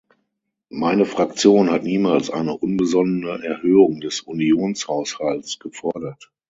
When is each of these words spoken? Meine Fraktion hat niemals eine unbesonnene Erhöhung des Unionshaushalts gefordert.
Meine 0.71 1.05
Fraktion 1.05 1.69
hat 1.69 1.83
niemals 1.83 2.31
eine 2.31 2.57
unbesonnene 2.57 3.45
Erhöhung 3.45 3.99
des 4.01 4.21
Unionshaushalts 4.21 5.59
gefordert. 5.59 6.31